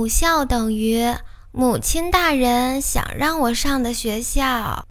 [0.00, 1.14] 母校等于
[1.52, 4.86] 母亲大人想让我上的学校。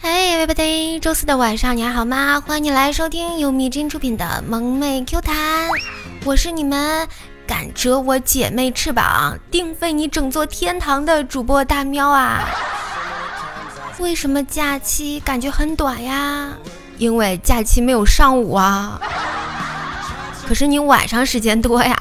[0.00, 2.40] 嘿，everybody，周四的晚上你还好吗？
[2.40, 5.68] 欢迎你来收听由蜜汁出品的萌妹 Q 弹，
[6.24, 7.06] 我是你们
[7.46, 12.48] 敢折我姐妹翅膀，定废你整座天堂的主播大喵啊！
[13.98, 16.54] 为什么假期感觉很短呀？
[16.96, 18.98] 因为假期没有上午啊。
[20.46, 21.96] 可是你晚上时间多呀。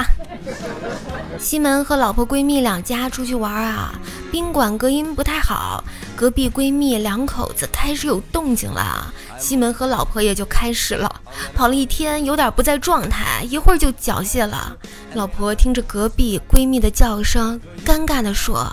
[1.40, 3.94] 西门和老婆闺蜜两家出去玩啊，
[4.32, 5.84] 宾馆隔音不太好。
[6.16, 11.14] 隔壁闺蜜两口子开始有动静了，西门和老婆也就开始了。
[11.54, 14.78] 跑了一天，有点不在状态，一会儿就缴械了。
[15.14, 18.72] 老婆听着隔壁闺蜜的叫声，尴尬地说：“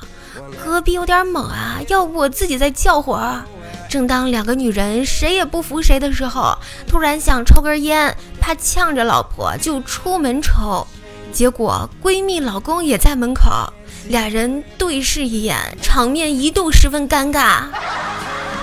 [0.64, 3.42] 隔壁有点猛啊，要不我自己再叫会儿。”
[3.92, 6.56] 正当两个女人谁也不服谁的时候，
[6.86, 10.86] 突然想抽根烟，怕呛着老婆，就出门抽。
[11.30, 13.50] 结果闺蜜老公也在门口。
[14.08, 17.64] 俩人对视一眼，场面一度十分尴尬。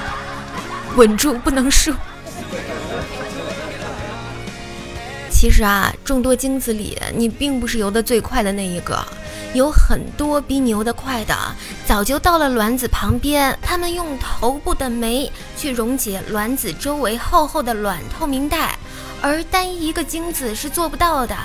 [0.97, 1.93] 稳住，不能输。
[5.29, 9.05] 其实啊，众多精子里，你并不是游得最快的那一个，
[9.53, 11.35] 有很多比你游得快的，
[11.85, 18.77] 早就到了卵子旁边，他们用头部的酶去溶解卵子周围厚厚的卵透明带，
[19.21, 21.35] 而单一一个精子是做不到的。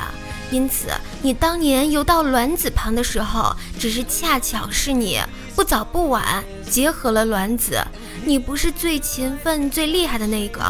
[0.50, 0.88] 因此，
[1.22, 5.18] 你当年游到卵子旁的时候，只是恰巧是你
[5.56, 7.82] 不早不晚结合了卵子。
[8.26, 10.62] 你不是最勤奋、最厉害的那个，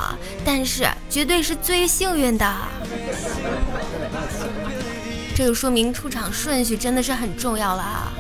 [0.45, 2.53] 但是绝对是最幸运的。
[5.35, 8.13] 这就说明出场顺序真的是很重要了。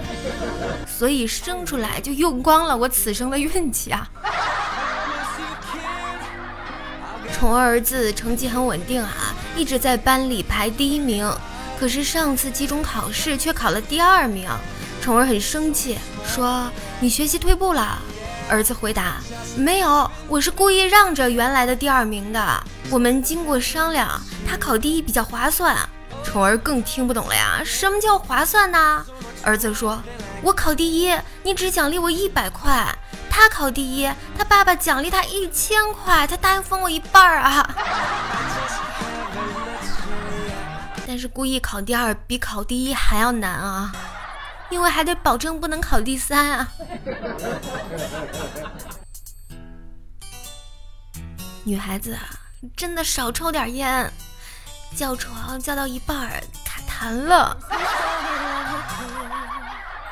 [0.86, 4.08] 所以生出来就用光了我此生的运气啊！
[7.32, 11.30] 宠儿子成绩很稳定啊，一直在班里排第一名。
[11.78, 14.48] 可是上次期中考试却考了第二名，
[15.02, 17.98] 宠儿很生气，说：“你学习退步了。”
[18.48, 19.16] 儿子回答
[19.58, 22.64] ：“没有，我是故意让着原来的第二名的。
[22.90, 25.76] 我们经过商量，他考第一比较划算。”
[26.24, 29.06] 宠儿更听不懂了呀，什么叫划算呢？
[29.44, 30.02] 儿子说
[30.42, 32.84] ：“我考第一，你只奖励我一百块；
[33.30, 37.68] 他考第一，他爸爸奖励他一千块，他答应分我一半啊。
[41.06, 43.92] ”但是故意考第二比考第一还要难啊，
[44.70, 46.68] 因为还得保证不能考第三啊。
[51.62, 52.22] 女孩子啊，
[52.76, 54.10] 真的少抽点烟，
[54.96, 57.56] 叫床叫到一半儿卡痰了。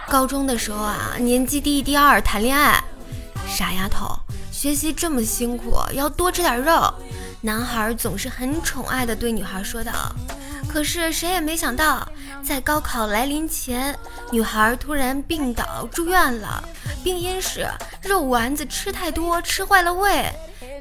[0.09, 2.83] 高中的时候啊，年级第一第二谈恋爱，
[3.49, 4.19] 傻丫头，
[4.51, 6.93] 学习这么辛苦，要多吃点肉。
[7.41, 9.93] 男孩总是很宠爱的对女孩说道。
[10.69, 12.07] 可是谁也没想到，
[12.43, 13.97] 在高考来临前，
[14.31, 16.63] 女孩突然病倒住院了。
[17.03, 17.69] 病因是
[18.03, 20.31] 肉丸子吃太多，吃坏了胃。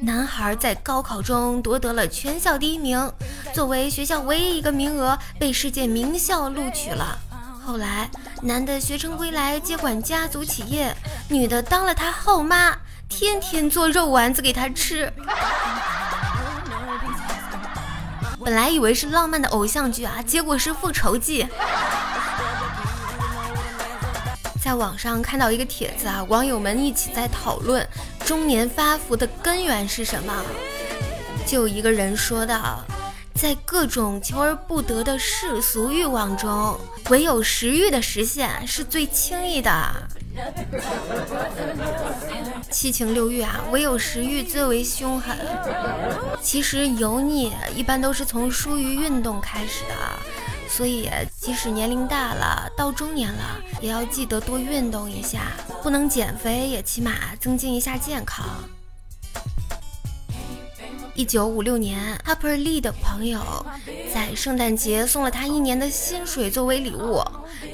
[0.03, 3.11] 男孩在高考中夺得了全校第一名，
[3.53, 7.19] 作为学校唯一一个名额，被世界名校录取了。
[7.63, 8.09] 后来，
[8.41, 10.95] 男的学成归来，接管家族企业，
[11.29, 12.75] 女的当了他后妈，
[13.07, 15.13] 天天做肉丸子给他吃。
[18.43, 21.47] 本来以为是浪漫的偶像剧啊，结果是复仇记。
[24.63, 27.87] 在网上看到一个帖子啊，网友们一起在讨论
[28.25, 30.43] 中年发福的根源是什么。
[31.45, 32.83] 就一个人说道，
[33.33, 39.71] 在各种求而不得的世俗欲望中，唯有食欲的实现是最轻易的。
[42.69, 45.37] 七情六欲啊，唯有食欲最为凶狠。
[46.41, 49.95] 其实油腻一般都是从疏于运动开始的，
[50.71, 55.51] 所以即使年龄大了，到中年了，也要记得多运动一下，
[55.83, 58.45] 不能减肥，也起码增进一下健康。
[61.13, 63.41] 一九五六年，Harper Lee 的朋友
[64.13, 67.21] 在圣诞节送了他一年的薪水作为礼物，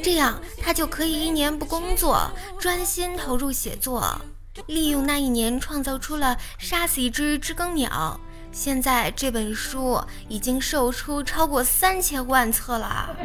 [0.04, 2.30] 这样他就可以一年不工作，
[2.60, 4.20] 专心投入写作，
[4.66, 8.20] 利用那一年创造出了《杀死一只知更鸟》。
[8.60, 13.16] 现在这本书已经售出超过三千万册了，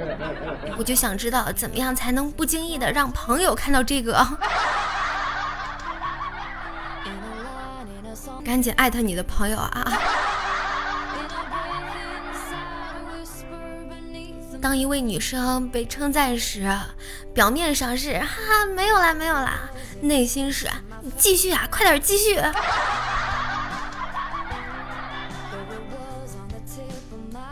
[0.76, 4.12] 我就想知道怎么样才能不经意的让朋友看到这个。
[8.44, 9.92] 赶紧艾特你的朋友啊！
[14.60, 16.70] 当一位女生被称赞时，
[17.32, 19.60] 表面上是哈哈没有啦没有啦，
[20.02, 20.68] 内心是
[21.16, 22.38] 继续啊，快点继续。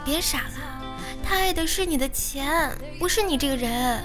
[0.04, 0.44] 别傻了，
[1.22, 4.02] 他爱的是你的钱，不是你这个人。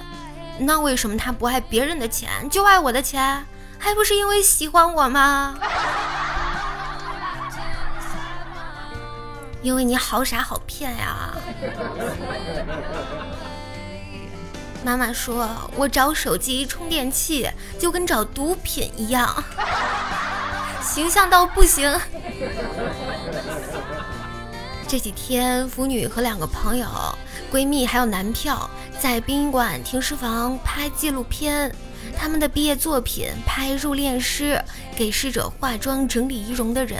[0.60, 3.46] 那为什么他不爱别人的钱，就爱我的钱？
[3.78, 5.57] 还不是因为喜欢我吗？
[9.62, 11.34] 因为你好傻好骗呀！
[14.84, 19.44] 妈妈说我找手机充电器就跟找毒品一样，
[20.81, 21.92] 形象到不行。
[24.89, 26.88] 这几天，腐女和两个朋友、
[27.53, 28.68] 闺蜜还有男票
[29.00, 31.71] 在殡仪馆停尸房拍纪录片，
[32.18, 34.59] 他们的毕业作品拍入殓师，
[34.97, 37.00] 给逝者化妆、整理仪容的人。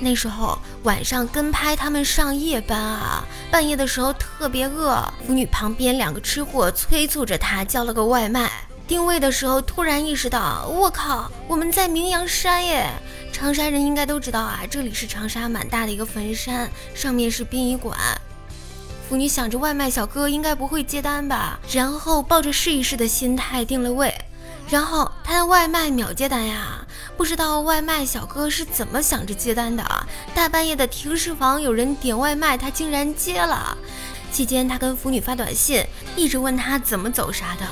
[0.00, 8.50] 那时候晚上跟拍他们上夜班啊，半夜的时候特别饿，腐女旁边两个吃货催促着她叫了个外卖。
[8.88, 12.88] 定位的时候突然意识到，我靠，我们在明阳山耶！
[13.32, 17.96] 长沙人应该都知道啊，这里是长沙蛮大的一个坟山，上面是殡仪馆。
[19.08, 24.14] 妇女想着外卖小哥应该不会接单吧，然后抱着试一试的心态定了位。
[24.68, 26.86] 然后他的外卖秒接单呀，
[27.16, 30.06] 不知道外卖小哥是怎么想着接单的啊？
[30.32, 33.76] 大半夜的停尸房有人点外卖，他竟然接了。
[34.32, 35.84] 期间他跟腐女发短信，
[36.16, 37.66] 一直问他怎么走啥的，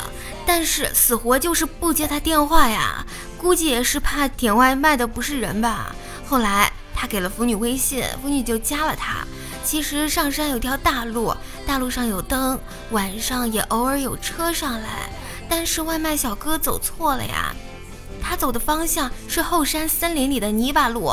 [0.45, 3.05] 但是死活就是不接他电话呀。
[3.39, 5.95] 估计也是怕点外卖的不是人吧。
[6.29, 9.25] 后来他给了腐女微信，腐女就加了他。
[9.65, 11.35] 其实上山有条大路，
[11.67, 12.59] 大路上有灯，
[12.91, 15.09] 晚上也偶尔有车上来。
[15.49, 17.55] 但是外卖小哥走错了呀，
[18.21, 21.11] 他走的方向是后山森林里的泥巴路，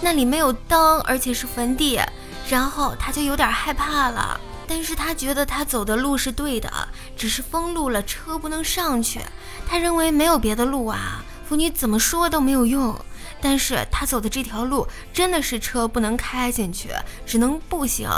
[0.00, 2.00] 那里没有灯，而且是坟地，
[2.48, 4.38] 然后他就有点害怕了。
[4.68, 6.70] 但是他觉得他走的路是对的，
[7.16, 9.20] 只是封路了，车不能上去。
[9.66, 12.94] 他认为没有别的路啊，妇女怎么说都没有用。
[13.40, 16.90] 但是他走的这条路真的是车不能开进去，
[17.24, 18.10] 只能步行，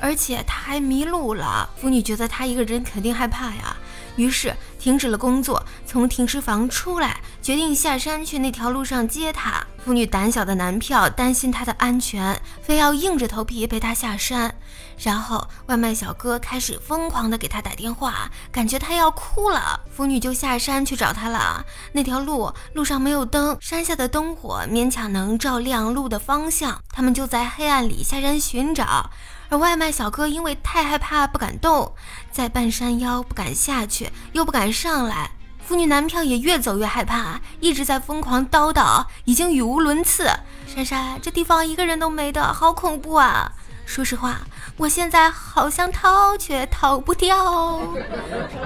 [0.00, 1.68] 而且他还迷路了。
[1.76, 3.76] 妇女觉得他一个人肯定害怕呀。
[4.18, 9.64] 于是停止了工作，从停尸房出来，决定下山去那条路上接他。
[9.84, 14.54] 妇女胆小的男票担心他的安全，非要硬着头皮陪他下山。
[14.98, 19.78] 然后外卖小哥开始疯狂的给他打电话，感觉他要哭了。
[19.88, 21.64] 妇女就下山去找他了。
[21.92, 26.82] 那条路路上没有灯，山下的灯火勉强能照亮路的方向。
[26.90, 29.08] 他们就在黑暗里下山寻找。
[29.48, 31.92] 而外卖小哥因为太害怕不敢动，
[32.30, 35.30] 在半山腰不敢下去，又不敢上来。
[35.64, 40.30] 妇女男票也越走越害怕，一直在疯狂叨叨，已经语无伦次。
[40.66, 43.52] 珊珊，这地方一个人都没的，好恐怖啊！
[43.88, 44.38] 说实话，
[44.76, 47.80] 我现在好想逃，却逃不掉。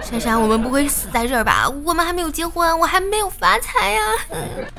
[0.03, 1.69] 珊珊，我们不会死在这儿吧？
[1.85, 4.01] 我们还没有结婚，我还没有发财呀。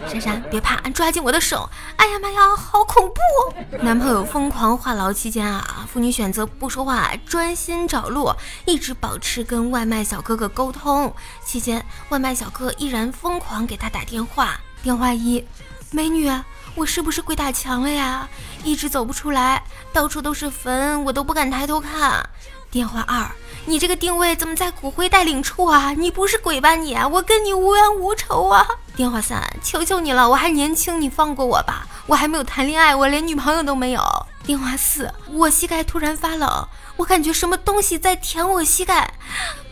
[0.06, 1.68] 珊珊，别怕，抓紧我的手。
[1.96, 3.22] 哎呀妈呀，好恐怖！
[3.82, 8.30] 男朋友疯狂话痨期间啊，妇女选择不说话，专心找路，
[8.66, 11.12] 一直保持跟外卖小哥哥沟通。
[11.46, 14.60] 期间，外卖小哥依然疯狂给他打电话。
[14.84, 15.48] 电话一，
[15.90, 16.30] 美女。
[16.76, 18.28] 我是不是鬼打墙了呀？
[18.64, 22.28] 一直走不出来，到处都是坟，我都不敢抬头看。
[22.72, 23.30] 电话二，
[23.66, 25.92] 你这个定位怎么在骨灰带领处啊？
[25.92, 26.96] 你不是鬼吧你？
[26.96, 28.66] 我跟你无冤无仇啊！
[28.96, 34.02] 电话三，求求你了，我还年轻，你放过我吧，我还没有谈恋爱，我连女朋友都没有。
[34.44, 36.68] 电话四，我膝盖突然发冷，
[36.98, 39.10] 我感觉什么东西在舔我膝盖，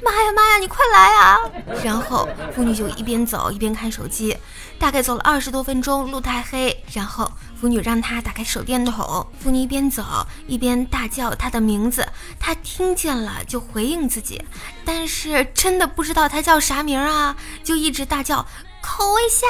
[0.01, 1.37] 妈呀妈呀，你快来啊！
[1.83, 4.37] 然后妇女就一边走一边看手机。
[4.79, 9.27] 大概走了二十多分钟，路太黑，然后腐女让他打开手电筒。
[9.39, 10.03] 妇女一边走
[10.47, 12.07] 一边大叫他的名字，
[12.39, 14.43] 他听见了就回应自己，
[14.85, 18.47] 但是真的不知道他叫啥名啊，就一直大叫
[18.81, 19.45] 口味虾，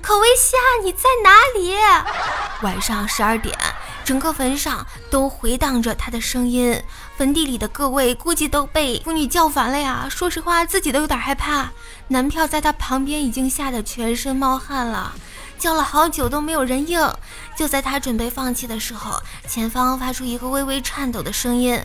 [0.00, 1.74] 口味虾，你在哪里？
[2.62, 3.54] 晚上十二点。
[4.10, 6.82] 整个坟上都回荡着他的声音，
[7.16, 10.08] 坟地里的各位估计都被妇女叫烦了呀。
[10.10, 11.70] 说实话，自己都有点害怕。
[12.08, 15.14] 男票在他旁边已经吓得全身冒汗了，
[15.60, 17.08] 叫了好久都没有人应。
[17.54, 21.80] 就在他准备放弃的时候，前方发出一个微微颤抖的声音：“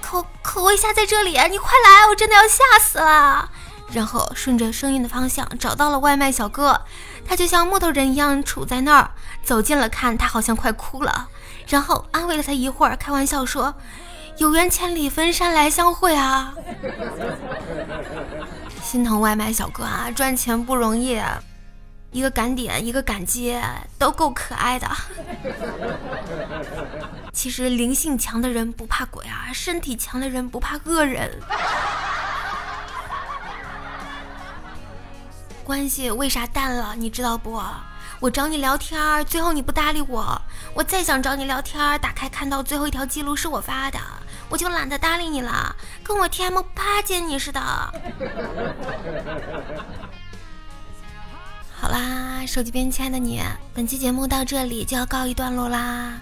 [0.00, 3.50] 口口味虾在这里，你快来，我真的要吓死了。”
[3.92, 6.80] 然后顺着声音的方向找到了外卖小哥，
[7.26, 9.10] 他就像木头人一样杵在那儿，
[9.44, 11.28] 走近了看，他好像快哭了。
[11.68, 13.74] 然后安慰了他一会儿，开玩笑说
[14.38, 16.54] ：“有缘千里，分山来相会啊！”
[18.82, 21.20] 心疼外卖小哥啊，赚钱不容易，
[22.10, 23.62] 一个敢点，一个敢接，
[23.98, 24.88] 都够可爱的。
[27.34, 31.38] 其实灵性强的人不怕鬼啊，身体强的人不怕恶人。
[35.62, 36.94] 关系为啥淡了？
[36.96, 37.60] 你知道不？
[38.20, 40.40] 我找你聊天，最后你不搭理我。
[40.74, 43.98] 我再想找你聊天，打开看到最后一条记录是我发的，
[44.48, 47.60] 我就懒得搭理你了，跟我 TM 巴结你似的。
[51.80, 53.40] 好啦，手机边亲爱的你，
[53.72, 56.14] 本期节目到这里就要告一段落啦，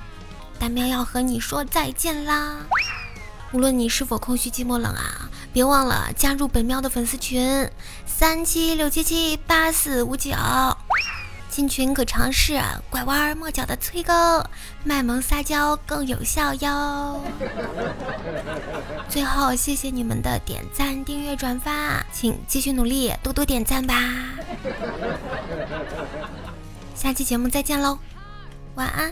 [0.58, 2.58] 大喵要和你说再见啦。
[3.52, 7.70] 无论你是否空虚寂寞冷啊，别忘了加入本喵的粉丝群
[8.04, 10.30] 三七六七七八四五九。
[11.56, 12.60] 进群可尝试
[12.90, 14.44] 拐弯抹角的催更，
[14.84, 17.18] 卖萌撒娇更有效哟。
[19.08, 23.94] 最后，谢谢你们的点赞、订阅、转发，请继续努力，多多点赞吧。
[26.94, 27.98] 下期节目再见喽，
[28.74, 29.10] 晚安。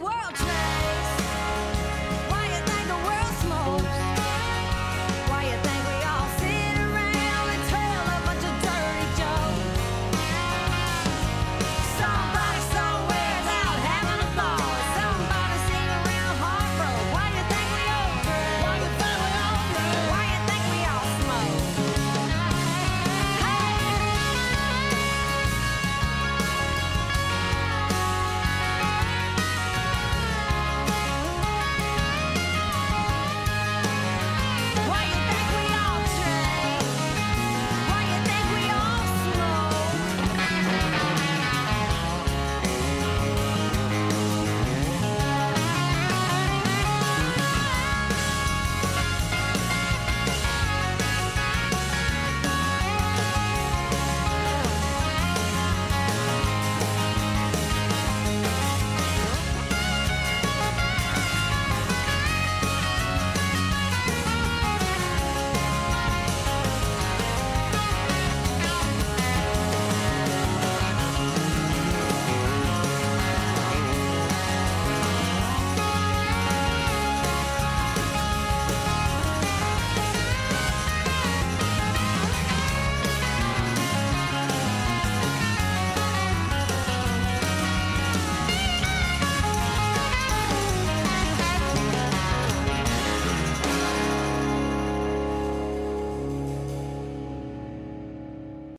[0.00, 1.69] world trace.